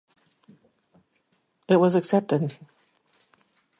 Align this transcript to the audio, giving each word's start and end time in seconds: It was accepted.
It 1.69 1.75
was 1.75 1.93
accepted. 1.93 2.57